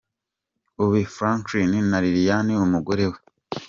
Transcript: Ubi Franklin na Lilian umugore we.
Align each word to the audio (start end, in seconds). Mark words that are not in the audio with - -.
Ubi 0.83 1.01
Franklin 1.15 1.71
na 1.91 1.97
Lilian 2.03 2.47
umugore 2.65 3.05
we. 3.11 3.17